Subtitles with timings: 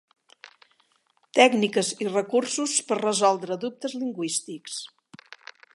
[1.39, 4.81] Tècniques i recursos per resoldre dubtes lingüístics.